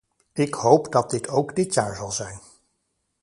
Ik 0.33 0.53
hoop 0.53 0.91
dat 0.91 1.09
dit 1.09 1.29
ook 1.29 1.55
dit 1.55 1.73
jaar 1.73 1.95
zal 1.95 2.11
zijn. 2.11 2.39